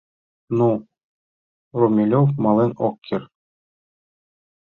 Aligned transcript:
Но 0.57 0.69
Румелёв 1.79 2.29
мален 2.43 2.71
ок 2.87 2.95
керт. 3.07 3.31